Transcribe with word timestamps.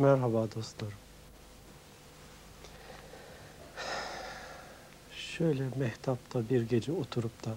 Merhaba 0.00 0.48
dostlarım. 0.54 0.98
Şöyle 5.16 5.68
mehtapta 5.76 6.48
bir 6.48 6.62
gece 6.62 6.92
oturup 6.92 7.44
da 7.44 7.56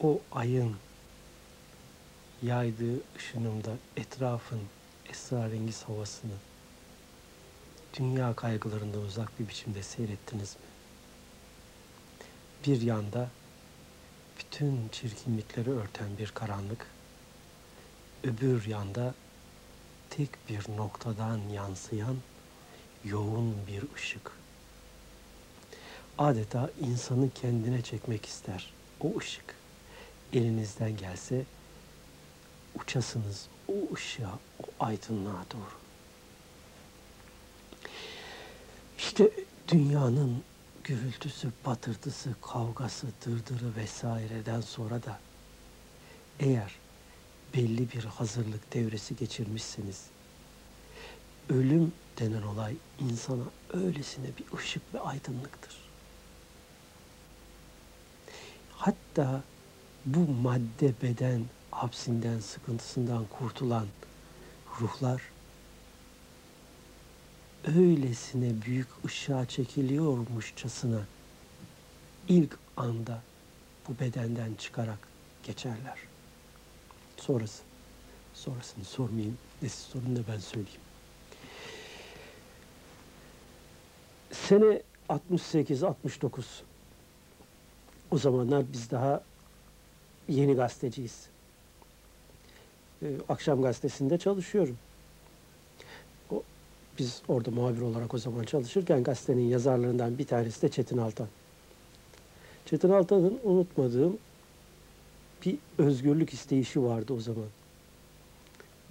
o 0.00 0.20
ayın 0.32 0.76
yaydığı 2.42 3.00
ışınımda 3.16 3.70
etrafın 3.96 4.60
esrarengiz 5.10 5.82
havasını 5.82 6.36
dünya 7.98 8.34
kaygılarından 8.34 9.02
uzak 9.02 9.40
bir 9.40 9.48
biçimde 9.48 9.82
seyrettiniz 9.82 10.56
mi? 10.56 10.66
Bir 12.66 12.80
yanda 12.80 13.28
bütün 14.38 14.88
çirkinlikleri 14.92 15.70
örten 15.70 16.18
bir 16.18 16.30
karanlık, 16.30 16.86
öbür 18.24 18.66
yanda 18.66 19.14
tek 20.20 20.48
bir 20.48 20.76
noktadan 20.76 21.38
yansıyan 21.54 22.16
yoğun 23.04 23.56
bir 23.66 23.94
ışık. 23.96 24.32
Adeta 26.18 26.70
insanı 26.80 27.30
kendine 27.30 27.82
çekmek 27.82 28.26
ister 28.26 28.72
o 29.00 29.18
ışık. 29.18 29.54
Elinizden 30.32 30.96
gelse 30.96 31.44
uçasınız 32.74 33.48
o 33.68 33.94
ışığa, 33.94 34.38
o 34.62 34.84
aydınlığa 34.84 35.44
doğru. 35.52 35.78
İşte 38.98 39.30
dünyanın 39.68 40.42
gürültüsü, 40.84 41.50
patırtısı, 41.64 42.34
kavgası, 42.42 43.06
dırdırı 43.26 43.76
vesaireden 43.76 44.60
sonra 44.60 45.02
da 45.02 45.20
eğer 46.40 46.79
belli 47.54 47.92
bir 47.92 48.04
hazırlık 48.04 48.74
devresi 48.74 49.16
geçirmişseniz 49.16 50.04
ölüm 51.50 51.92
denen 52.18 52.42
olay 52.42 52.76
insana 53.00 53.44
öylesine 53.72 54.26
bir 54.26 54.58
ışık 54.58 54.94
ve 54.94 55.00
aydınlıktır. 55.00 55.76
Hatta 58.76 59.42
bu 60.06 60.18
madde 60.18 60.94
beden 61.02 61.44
hapsinden, 61.70 62.40
sıkıntısından 62.40 63.24
kurtulan 63.38 63.86
ruhlar 64.80 65.22
öylesine 67.64 68.62
büyük 68.62 68.88
ışığa 69.04 69.46
çekiliyormuşçasına 69.46 71.00
ilk 72.28 72.58
anda 72.76 73.22
bu 73.88 73.98
bedenden 74.00 74.54
çıkarak 74.54 74.98
geçerler. 75.42 76.09
Sonrası, 77.20 77.62
sonrasını 78.34 78.84
sormayayım. 78.84 79.38
Ne 79.62 79.68
siz 79.68 79.80
sorun 79.80 80.16
da 80.16 80.20
ben 80.32 80.38
söyleyeyim. 80.38 80.80
Sene 84.30 84.82
68-69. 85.08 86.42
O 88.10 88.18
zamanlar 88.18 88.72
biz 88.72 88.90
daha 88.90 89.22
yeni 90.28 90.54
gazeteciyiz. 90.54 91.26
Ee, 93.02 93.06
akşam 93.28 93.62
gazetesinde 93.62 94.18
çalışıyorum. 94.18 94.78
O, 96.30 96.42
biz 96.98 97.22
orada 97.28 97.50
muhabir 97.50 97.80
olarak 97.80 98.14
o 98.14 98.18
zaman 98.18 98.44
çalışırken 98.44 99.02
gazetenin 99.02 99.48
yazarlarından 99.48 100.18
bir 100.18 100.26
tanesi 100.26 100.62
de 100.62 100.68
Çetin 100.68 100.98
Altan. 100.98 101.28
Çetin 102.66 102.90
Altan'ın 102.90 103.40
unutmadığım 103.44 104.18
bir 105.44 105.58
özgürlük 105.78 106.32
isteyişi 106.32 106.82
vardı 106.82 107.12
o 107.12 107.20
zaman. 107.20 107.48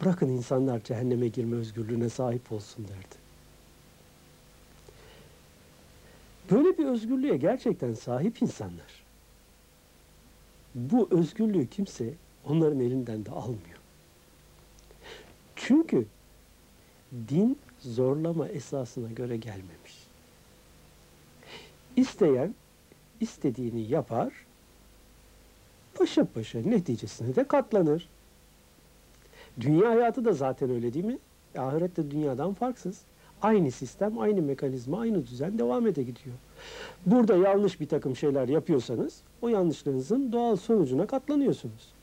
Bırakın 0.02 0.30
insanlar 0.30 0.84
cehenneme 0.84 1.28
girme 1.28 1.56
özgürlüğüne 1.56 2.10
sahip 2.10 2.52
olsun 2.52 2.88
derdi. 2.88 3.20
Böyle 6.52 6.78
bir 6.78 6.86
özgürlüğe 6.86 7.38
gerçekten 7.38 7.94
sahip 7.94 8.42
insanlar. 8.42 9.04
Bu 10.76 11.08
özgürlüğü 11.12 11.68
kimse 11.68 12.14
onların 12.46 12.80
elinden 12.80 13.26
de 13.26 13.32
almıyor. 13.32 13.80
Çünkü 15.56 16.06
din 17.30 17.58
zorlama 17.80 18.48
esasına 18.48 19.12
göre 19.12 19.38
gelmemiş. 19.38 20.08
İsteyen 21.96 22.56
istediğini 23.20 23.82
yapar, 23.82 24.34
paşa 26.00 26.26
paşa 26.26 26.60
neticesine 26.60 27.36
de 27.36 27.44
katlanır. 27.44 28.10
Dünya 29.60 29.90
hayatı 29.90 30.26
da 30.26 30.34
zaten 30.34 30.70
öyle 30.70 30.94
değil 30.94 31.06
mi? 31.06 31.18
Ahiret 31.58 31.98
de 31.98 32.12
dünyadan 32.12 32.54
farksız. 32.54 33.02
Aynı 33.42 33.72
sistem, 33.72 34.20
aynı 34.20 34.42
mekanizma, 34.42 35.00
aynı 35.00 35.28
düzen 35.28 35.60
devam 35.60 35.88
ede 35.88 36.04
gidiyor. 36.04 36.36
Burada 37.06 37.36
yanlış 37.36 37.80
bir 37.80 37.88
takım 37.88 38.16
şeyler 38.16 38.48
yapıyorsanız 38.48 39.22
o 39.42 39.48
yanlışlarınızın 39.50 40.32
doğal 40.32 40.56
sonucuna 40.56 41.08
katlanıyorsunuz. 41.08 41.94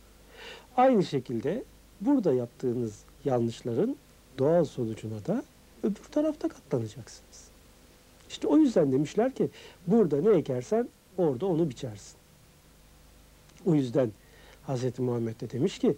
Aynı 0.77 1.05
şekilde 1.05 1.65
burada 2.01 2.33
yaptığınız 2.33 3.05
yanlışların 3.25 3.97
doğal 4.39 4.65
sonucuna 4.65 5.27
da 5.27 5.43
öbür 5.83 6.05
tarafta 6.13 6.49
katlanacaksınız. 6.49 7.49
İşte 8.29 8.49
o 8.49 8.57
yüzden 8.57 8.93
demişler 8.93 9.33
ki 9.33 9.49
burada 9.87 10.21
ne 10.21 10.31
ekersen 10.31 10.89
orada 11.19 11.47
onu 11.47 11.71
biçersin. 11.71 12.17
O 13.67 13.75
yüzden 13.75 14.13
Hz. 14.69 14.99
Muhammed 14.99 15.41
de 15.41 15.51
demiş 15.51 15.79
ki 15.79 15.97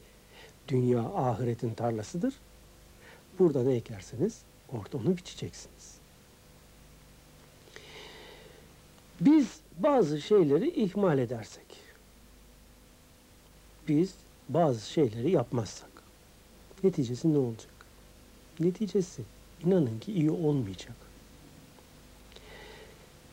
dünya 0.68 1.00
ahiretin 1.00 1.74
tarlasıdır. 1.74 2.34
Burada 3.38 3.62
ne 3.62 3.74
ekerseniz 3.74 4.42
orada 4.72 4.96
onu 4.96 5.16
biçeceksiniz. 5.16 5.98
Biz 9.20 9.60
bazı 9.78 10.20
şeyleri 10.20 10.70
ihmal 10.70 11.18
edersek, 11.18 11.66
biz 13.88 14.14
bazı 14.48 14.90
şeyleri 14.90 15.30
yapmazsak, 15.30 15.90
neticesi 16.84 17.34
ne 17.34 17.38
olacak? 17.38 17.70
Neticesi 18.60 19.22
inanın 19.64 19.98
ki 19.98 20.12
iyi 20.12 20.30
olmayacak. 20.30 20.96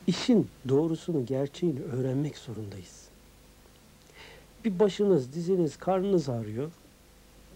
İşin 0.08 0.50
doğrusunu, 0.70 1.26
gerçeğini 1.26 1.82
öğrenmek 1.82 2.38
zorundayız. 2.38 3.05
Bir 4.66 4.80
başınız, 4.80 5.34
diziniz, 5.34 5.78
karnınız 5.78 6.30
ağrıyor. 6.30 6.72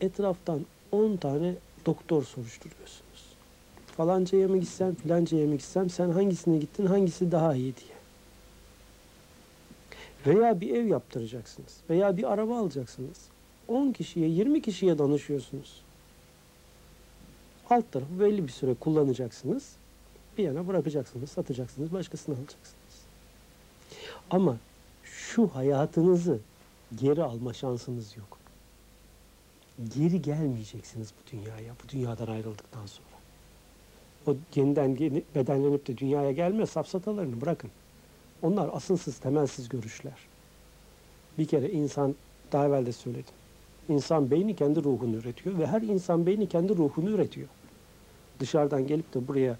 Etraftan 0.02 0.66
10 0.92 1.16
tane 1.16 1.56
doktor 1.86 2.24
soruşturuyorsunuz. 2.24 3.34
Falancaya 3.98 4.48
mı 4.48 4.58
gitsem, 4.58 4.96
filancaya 4.96 5.48
mı 5.48 5.56
gitsem, 5.56 5.90
sen 5.90 6.10
hangisine 6.10 6.58
gittin, 6.58 6.86
hangisi 6.86 7.32
daha 7.32 7.56
iyi 7.56 7.74
diye. 7.76 8.00
Veya 10.26 10.62
bir 10.62 10.76
ev 10.76 10.86
yaptıracaksınız. 10.86 11.78
Veya 11.90 12.18
bir 12.18 12.34
araba 12.34 12.60
alacaksınız. 12.60 13.18
10 13.68 13.92
kişiye, 13.92 14.30
20 14.30 14.62
kişiye 14.62 14.98
danışıyorsunuz. 14.98 15.82
Alt 17.70 17.92
tarafı 17.92 18.20
belli 18.20 18.44
bir 18.44 18.52
süre 18.52 18.74
kullanacaksınız. 18.74 19.76
Bir 20.38 20.44
yana 20.44 20.68
bırakacaksınız, 20.68 21.32
satacaksınız, 21.32 21.94
başkasını 21.94 22.36
alacaksınız. 22.36 23.00
Ama 24.30 24.58
şu 25.04 25.48
hayatınızı 25.48 26.40
geri 26.96 27.24
alma 27.24 27.54
şansınız 27.54 28.18
yok. 28.18 28.38
Geri 29.96 30.22
gelmeyeceksiniz 30.22 31.14
bu 31.14 31.32
dünyaya, 31.32 31.74
bu 31.84 31.90
dünyadan 31.90 32.28
ayrıldıktan 32.28 32.86
sonra. 32.86 33.08
O 34.28 34.36
yeniden 34.56 34.98
bedenlenip 35.36 35.88
de 35.88 35.98
dünyaya 35.98 36.32
gelme 36.32 36.66
safsatalarını 36.66 37.42
bırakın. 37.42 37.72
Onlar 38.42 38.70
asılsız, 38.74 39.18
temelsiz 39.18 39.70
görüşler. 39.70 40.28
Bir 41.38 41.46
kere 41.46 41.70
insan, 41.70 42.16
daha 42.52 42.68
evvel 42.68 42.86
de 42.86 42.92
söyledim. 42.92 43.34
İnsan 43.90 44.32
beyni 44.32 44.56
kendi 44.56 44.84
ruhunu 44.84 45.16
üretiyor 45.16 45.58
ve 45.58 45.68
her 45.68 45.82
insan 45.82 46.26
beyni 46.26 46.50
kendi 46.50 46.78
ruhunu 46.78 47.10
üretiyor. 47.10 47.48
Dışarıdan 48.40 48.88
gelip 48.88 49.14
de 49.14 49.28
buraya 49.28 49.58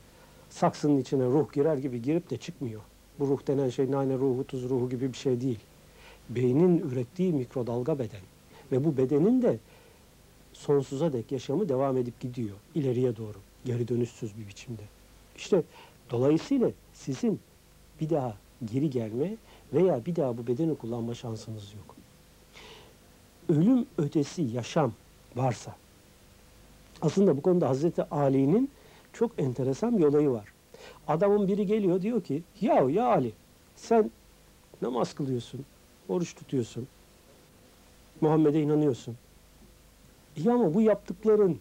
saksının 0.50 0.98
içine 0.98 1.26
ruh 1.26 1.54
girer 1.54 1.78
gibi 1.78 2.02
girip 2.02 2.30
de 2.30 2.38
çıkmıyor. 2.38 2.82
Bu 3.20 3.28
ruh 3.28 3.48
denen 3.48 3.70
şey 3.70 3.92
nane 3.92 4.14
ruhu, 4.14 4.44
tuz 4.44 4.70
ruhu 4.70 4.90
gibi 4.90 5.14
bir 5.14 5.18
şey 5.18 5.42
değil. 5.42 5.60
Beynin 6.30 6.78
ürettiği 6.78 7.34
mikrodalga 7.34 8.00
beden. 8.00 8.22
Ve 8.72 8.86
bu 8.86 8.98
bedenin 8.98 9.42
de 9.42 9.58
sonsuza 10.54 11.14
dek 11.14 11.32
yaşamı 11.32 11.70
devam 11.70 11.98
edip 11.98 12.20
gidiyor. 12.20 12.56
ileriye 12.76 13.18
doğru. 13.18 13.38
Geri 13.66 13.88
dönüşsüz 13.88 14.38
bir 14.38 14.48
biçimde. 14.48 14.82
İşte 15.38 15.64
dolayısıyla 16.12 16.72
sizin 16.94 17.40
bir 18.02 18.10
daha 18.10 18.38
geri 18.74 18.90
gelme 18.90 19.36
veya 19.74 20.06
bir 20.06 20.16
daha 20.16 20.38
bu 20.38 20.48
bedeni 20.48 20.76
kullanma 20.76 21.14
şansınız 21.14 21.74
yok. 21.74 21.96
Ölüm 23.50 23.86
ötesi 23.98 24.42
yaşam 24.42 24.94
varsa, 25.36 25.76
aslında 27.02 27.38
bu 27.38 27.42
konuda 27.42 27.70
Hazreti 27.70 28.04
Ali'nin 28.04 28.70
çok 29.14 29.32
enteresan 29.38 29.98
bir 29.98 30.04
olayı 30.04 30.30
var. 30.30 30.46
Adamın 31.08 31.48
biri 31.48 31.66
geliyor 31.66 32.02
diyor 32.02 32.24
ki, 32.24 32.44
ya 32.62 32.90
ya 32.90 33.06
Ali 33.06 33.32
sen 33.76 34.12
namaz 34.82 35.14
kılıyorsun, 35.14 35.66
oruç 36.10 36.36
tutuyorsun, 36.36 36.88
Muhammed'e 38.22 38.62
inanıyorsun. 38.62 39.16
İyi 40.38 40.52
ama 40.52 40.74
bu 40.74 40.82
yaptıkların 40.82 41.60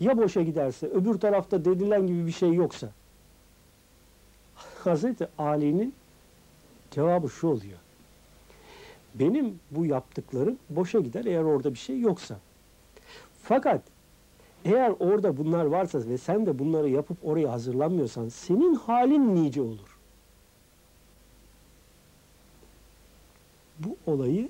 ya 0.00 0.18
boşa 0.18 0.42
giderse, 0.42 0.86
öbür 0.86 1.14
tarafta 1.14 1.64
dedilen 1.64 2.06
gibi 2.06 2.26
bir 2.26 2.32
şey 2.32 2.54
yoksa? 2.54 2.90
Hazreti 4.84 5.28
Ali'nin 5.38 5.94
cevabı 6.90 7.28
şu 7.28 7.48
oluyor. 7.48 7.78
Benim 9.14 9.60
bu 9.70 9.86
yaptıklarım 9.86 10.58
boşa 10.70 11.00
gider 11.00 11.24
eğer 11.24 11.42
orada 11.42 11.74
bir 11.74 11.78
şey 11.78 12.00
yoksa. 12.00 12.38
Fakat 13.42 13.82
eğer 14.64 14.94
orada 15.00 15.36
bunlar 15.36 15.64
varsa 15.64 15.98
ve 16.08 16.18
sen 16.18 16.46
de 16.46 16.58
bunları 16.58 16.88
yapıp 16.88 17.18
oraya 17.22 17.52
hazırlanmıyorsan 17.52 18.28
senin 18.28 18.74
halin 18.74 19.36
nice 19.36 19.62
olur. 19.62 19.87
Olayı 24.06 24.48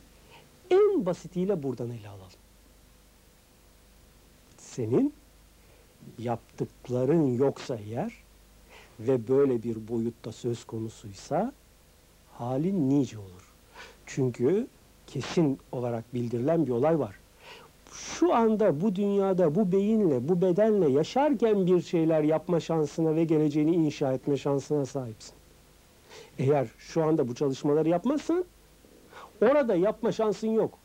en 0.71 1.07
basitiyle 1.07 1.63
buradan 1.63 1.91
ele 1.91 2.09
alalım. 2.09 2.39
Senin 4.57 5.15
yaptıkların 6.19 7.39
yoksa 7.39 7.77
eğer 7.77 8.13
ve 9.01 9.29
böyle 9.29 9.63
bir 9.63 9.89
boyutta 9.89 10.33
söz 10.33 10.65
konusuysa 10.65 11.53
halin 12.33 12.91
nice 12.91 13.19
olur. 13.19 13.53
Çünkü 14.07 14.67
kesin 15.07 15.59
olarak 15.73 16.15
bildirilen 16.15 16.67
bir 16.67 16.73
olay 16.73 16.99
var. 16.99 17.15
Şu 17.93 18.35
anda 18.35 18.81
bu 18.81 18.97
dünyada 18.97 19.55
bu 19.55 19.73
beyinle, 19.73 20.29
bu 20.29 20.43
bedenle 20.43 20.91
yaşarken 20.91 21.67
bir 21.67 21.83
şeyler 21.83 22.23
yapma 22.23 22.61
şansına 22.61 23.17
ve 23.17 23.25
geleceğini 23.25 23.75
inşa 23.75 24.13
etme 24.13 24.37
şansına 24.37 24.87
sahipsin. 24.87 25.35
Eğer 26.39 26.69
şu 26.79 27.05
anda 27.05 27.29
bu 27.29 27.35
çalışmaları 27.35 27.89
yapmazsan 27.89 28.45
orada 29.41 29.75
yapma 29.75 30.13
şansın 30.13 30.49
yok. 30.49 30.79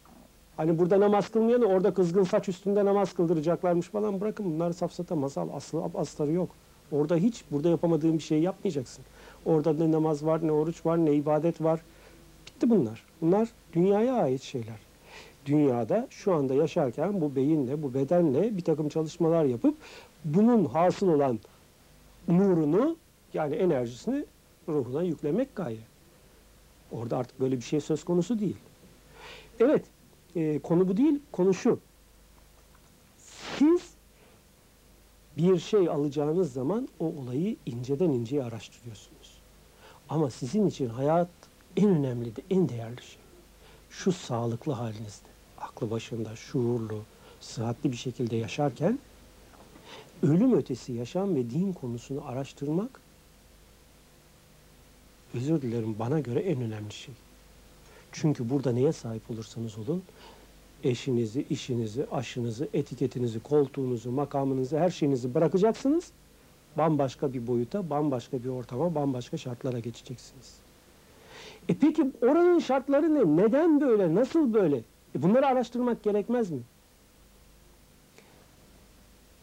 Hani 0.58 0.80
burada 0.80 1.00
namaz 1.00 1.30
kılmayanı 1.30 1.66
orada 1.66 1.94
kızgın 1.94 2.24
saç 2.24 2.50
üstünde 2.50 2.86
namaz 2.86 3.14
kıldıracaklarmış 3.14 3.88
falan 3.88 4.22
bırakın 4.22 4.46
bunlar 4.46 4.72
safsata 4.72 5.16
masal 5.16 5.50
aslı 5.54 5.84
astarı 5.96 6.32
yok. 6.32 6.50
Orada 6.92 7.16
hiç 7.16 7.44
burada 7.52 7.70
yapamadığın 7.70 8.14
bir 8.14 8.24
şey 8.24 8.40
yapmayacaksın. 8.40 9.06
Orada 9.46 9.74
ne 9.74 9.92
namaz 9.92 10.26
var 10.26 10.48
ne 10.48 10.52
oruç 10.52 10.86
var 10.86 11.06
ne 11.06 11.14
ibadet 11.14 11.62
var. 11.62 11.82
Bitti 12.48 12.70
bunlar. 12.70 13.06
Bunlar 13.22 13.50
dünyaya 13.74 14.14
ait 14.14 14.42
şeyler. 14.42 14.80
Dünyada 15.46 16.08
şu 16.10 16.34
anda 16.34 16.54
yaşarken 16.54 17.22
bu 17.22 17.36
beyinle 17.36 17.84
bu 17.84 17.94
bedenle 17.94 18.58
bir 18.58 18.62
takım 18.62 18.90
çalışmalar 18.90 19.46
yapıp 19.46 19.78
bunun 20.26 20.66
hasıl 20.66 21.08
olan 21.08 21.40
nurunu 22.28 22.96
yani 23.34 23.56
enerjisini 23.56 24.26
ruhuna 24.70 25.04
yüklemek 25.04 25.56
gaye. 25.56 25.78
Orada 26.94 27.18
artık 27.18 27.40
böyle 27.40 27.58
bir 27.58 27.62
şey 27.62 27.82
söz 27.82 28.04
konusu 28.04 28.40
değil. 28.40 28.58
Evet, 29.60 29.86
e, 30.36 30.60
konu 30.60 30.88
bu 30.88 30.98
değil, 30.98 31.20
konu 31.32 31.54
şu. 31.54 31.80
Siz 33.58 33.94
bir 35.38 35.60
şey 35.60 35.90
alacağınız 35.90 36.54
zaman 36.54 36.88
o 37.00 37.06
olayı 37.06 37.56
inceden 37.66 38.10
inceye 38.10 38.44
araştırıyorsunuz. 38.44 39.38
Ama 40.10 40.30
sizin 40.30 40.68
için 40.68 40.90
hayat 40.90 41.30
en 41.78 41.90
önemli, 41.90 42.32
en 42.50 42.70
değerli 42.70 43.02
şey. 43.02 43.22
Şu 43.90 44.12
sağlıklı 44.12 44.72
halinizde, 44.72 45.28
aklı 45.58 45.92
başında, 45.92 46.36
şuurlu, 46.36 47.02
sıhhatli 47.40 47.92
bir 47.92 47.98
şekilde 47.98 48.36
yaşarken 48.36 49.00
ölüm 50.24 50.54
ötesi 50.54 50.94
yaşam 50.94 51.36
ve 51.36 51.50
din 51.50 51.74
konusunu 51.74 52.28
araştırmak 52.28 53.03
özür 55.34 55.62
dilerim 55.62 55.96
bana 56.00 56.20
göre 56.20 56.40
en 56.40 56.62
önemli 56.62 56.94
şey. 56.94 57.14
Çünkü 58.12 58.50
burada 58.50 58.72
neye 58.72 58.92
sahip 58.92 59.32
olursanız 59.32 59.78
olun, 59.78 60.04
eşinizi, 60.84 61.46
işinizi, 61.50 62.06
aşınızı, 62.12 62.68
etiketinizi, 62.74 63.40
koltuğunuzu, 63.40 64.12
makamınızı, 64.12 64.80
her 64.80 64.90
şeyinizi 64.90 65.34
bırakacaksınız. 65.34 66.12
Bambaşka 66.78 67.34
bir 67.34 67.48
boyuta, 67.48 67.90
bambaşka 67.90 68.44
bir 68.44 68.50
ortama, 68.50 68.96
bambaşka 68.96 69.38
şartlara 69.38 69.80
geçeceksiniz. 69.80 70.58
E 71.70 71.74
peki 71.82 72.12
oranın 72.22 72.60
şartları 72.60 73.16
ne? 73.16 73.44
Neden 73.44 73.82
böyle? 73.82 74.16
Nasıl 74.16 74.54
böyle? 74.54 74.78
E 75.16 75.22
bunları 75.24 75.48
araştırmak 75.48 76.04
gerekmez 76.04 76.52
mi? 76.52 76.60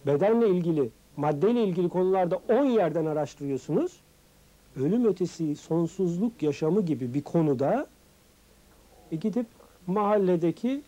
Bedenle 0.07 0.49
ilgili, 0.49 0.91
maddeyle 1.17 1.65
ilgili 1.65 1.89
konularda 1.89 2.41
10 2.49 2.65
yerden 2.65 3.07
araştırıyorsunuz. 3.07 3.93
Ölüm 4.77 5.05
ötesi 5.05 5.57
sonsuzluk 5.57 6.43
yaşamı 6.43 6.85
gibi 6.85 7.15
bir 7.15 7.23
konuda 7.23 7.87
e 9.13 9.17
gidip 9.17 9.47
mahalledeki 9.87 10.83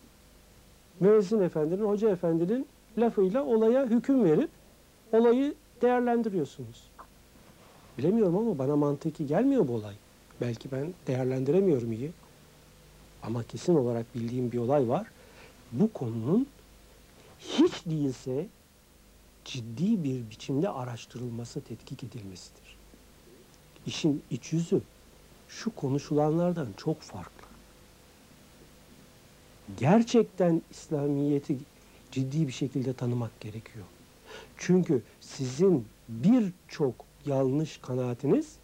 müezzin 0.99 1.41
efendinin, 1.41 1.85
hoca 1.85 2.09
efendinin 2.09 2.67
lafıyla 2.97 3.45
olaya 3.45 3.85
hüküm 3.85 4.23
verip 4.23 4.49
olayı 5.11 5.53
değerlendiriyorsunuz. 5.81 6.83
Bilemiyorum 7.97 8.37
ama 8.37 8.57
bana 8.57 8.75
mantıki 8.75 9.27
gelmiyor 9.27 9.67
bu 9.67 9.73
olay. 9.73 9.95
Belki 10.41 10.71
ben 10.71 10.93
değerlendiremiyorum 11.07 11.91
iyi. 11.91 12.11
Ama 13.23 13.43
kesin 13.43 13.75
olarak 13.75 14.15
bildiğim 14.15 14.51
bir 14.51 14.57
olay 14.57 14.89
var. 14.89 15.07
Bu 15.71 15.93
konunun 15.93 16.47
hiç 17.39 17.85
değilse 17.85 18.47
ciddi 19.45 20.03
bir 20.03 20.29
biçimde 20.29 20.69
araştırılması, 20.69 21.61
tetkik 21.61 22.03
edilmesidir. 22.03 22.62
İşin 23.85 24.23
iç 24.31 24.53
yüzü 24.53 24.81
şu 25.47 25.75
konuşulanlardan 25.75 26.67
çok 26.77 27.01
farklı. 27.01 27.47
Gerçekten 29.79 30.61
İslamiyet'i 30.71 31.57
ciddi 32.11 32.47
bir 32.47 32.51
şekilde 32.51 32.93
tanımak 32.93 33.39
gerekiyor. 33.39 33.85
Çünkü 34.57 35.01
sizin 35.21 35.87
birçok 36.09 36.95
yanlış 37.25 37.77
kanaatiniz 37.77 38.55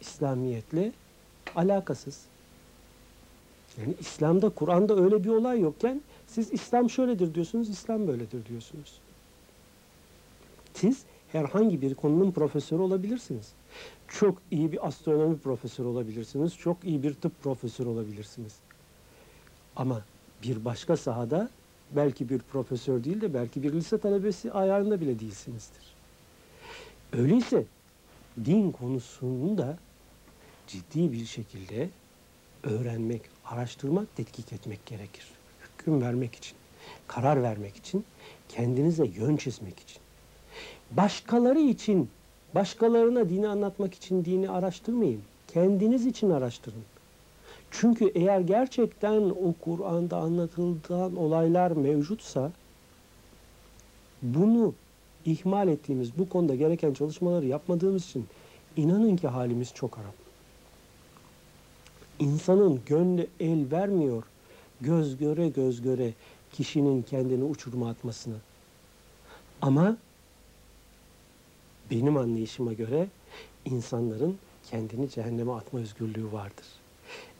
İslamiyetle 0.00 0.92
alakasız. 1.56 2.24
Yani 3.78 3.94
İslam'da, 4.00 4.48
Kur'an'da 4.48 4.96
öyle 4.96 5.24
bir 5.24 5.28
olay 5.28 5.60
yokken 5.60 6.00
siz 6.26 6.52
İslam 6.52 6.90
şöyledir 6.90 7.34
diyorsunuz, 7.34 7.68
İslam 7.68 8.08
böyledir 8.08 8.46
diyorsunuz. 8.46 9.00
Siz 10.74 11.04
herhangi 11.32 11.82
bir 11.82 11.94
konunun 11.94 12.30
profesörü 12.30 12.82
olabilirsiniz. 12.82 13.52
Çok 14.08 14.38
iyi 14.50 14.72
bir 14.72 14.86
astronomi 14.86 15.38
profesörü 15.38 15.86
olabilirsiniz. 15.86 16.56
Çok 16.56 16.84
iyi 16.84 17.02
bir 17.02 17.14
tıp 17.14 17.42
profesörü 17.42 17.88
olabilirsiniz. 17.88 18.56
Ama 19.76 20.04
bir 20.42 20.64
başka 20.64 20.96
sahada 20.96 21.50
belki 21.96 22.28
bir 22.28 22.38
profesör 22.38 23.04
değil 23.04 23.20
de 23.20 23.34
belki 23.34 23.62
bir 23.62 23.72
lise 23.72 23.98
talebesi 23.98 24.52
ayarında 24.52 25.00
bile 25.00 25.18
değilsinizdir. 25.18 25.94
Öyleyse 27.12 27.64
din 28.44 28.72
konusunu 28.72 29.58
da 29.58 29.78
ciddi 30.66 31.12
bir 31.12 31.24
şekilde 31.24 31.88
öğrenmek, 32.62 33.22
araştırmak, 33.44 34.16
tetkik 34.16 34.52
etmek 34.52 34.86
gerekir. 34.86 35.26
Hüküm 35.60 36.02
vermek 36.02 36.34
için, 36.34 36.56
karar 37.06 37.42
vermek 37.42 37.76
için, 37.76 38.04
kendinize 38.48 39.06
yön 39.06 39.36
çizmek 39.36 39.80
için. 39.80 40.05
Başkaları 40.90 41.60
için, 41.60 42.08
başkalarına 42.54 43.28
dini 43.28 43.48
anlatmak 43.48 43.94
için 43.94 44.24
dini 44.24 44.50
araştırmayın. 44.50 45.20
Kendiniz 45.48 46.06
için 46.06 46.30
araştırın. 46.30 46.82
Çünkü 47.70 48.12
eğer 48.14 48.40
gerçekten 48.40 49.20
o 49.20 49.54
Kur'an'da 49.60 50.16
anlatılan 50.16 51.16
olaylar 51.16 51.70
mevcutsa 51.70 52.52
bunu 54.22 54.74
ihmal 55.24 55.68
ettiğimiz, 55.68 56.18
bu 56.18 56.28
konuda 56.28 56.54
gereken 56.54 56.92
çalışmaları 56.94 57.46
yapmadığımız 57.46 58.04
için 58.04 58.26
inanın 58.76 59.16
ki 59.16 59.28
halimiz 59.28 59.74
çok 59.74 59.98
harap. 59.98 60.14
İnsanın 62.18 62.80
gönlü 62.86 63.26
el 63.40 63.70
vermiyor 63.70 64.22
göz 64.80 65.16
göre 65.16 65.48
göz 65.48 65.82
göre 65.82 66.12
kişinin 66.52 67.02
kendini 67.02 67.44
uçuruma 67.44 67.90
atmasını. 67.90 68.36
Ama 69.62 69.96
benim 71.90 72.16
anlayışıma 72.16 72.72
göre 72.72 73.08
insanların 73.64 74.38
kendini 74.70 75.10
cehenneme 75.10 75.52
atma 75.52 75.80
özgürlüğü 75.80 76.32
vardır. 76.32 76.66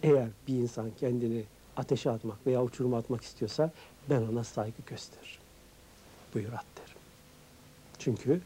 Eğer 0.02 0.28
bir 0.48 0.54
insan 0.54 0.90
kendini 1.00 1.44
ateşe 1.76 2.10
atmak 2.10 2.46
veya 2.46 2.64
uçuruma 2.64 2.98
atmak 2.98 3.22
istiyorsa 3.22 3.72
ben 4.10 4.22
ona 4.22 4.44
saygı 4.44 4.82
gösteririm. 4.86 5.40
Buyur 6.34 6.52
at 6.52 6.66
derim. 6.76 6.98
Çünkü 7.98 8.40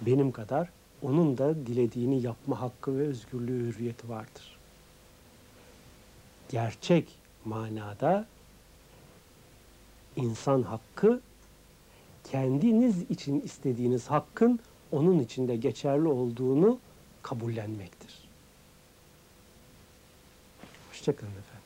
benim 0.00 0.32
kadar 0.32 0.68
onun 1.02 1.38
da 1.38 1.66
dilediğini 1.66 2.22
yapma 2.22 2.60
hakkı 2.60 2.98
ve 2.98 3.02
özgürlüğü, 3.02 3.66
hürriyeti 3.66 4.08
vardır. 4.08 4.58
Gerçek 6.48 7.08
manada 7.44 8.26
insan 10.16 10.62
hakkı 10.62 11.20
kendiniz 12.24 13.10
için 13.10 13.40
istediğiniz 13.40 14.06
hakkın 14.06 14.60
onun 14.94 15.18
içinde 15.18 15.56
geçerli 15.56 16.08
olduğunu 16.08 16.78
kabullenmektir. 17.22 18.28
Hoşçakalın 20.90 21.30
efendim. 21.30 21.63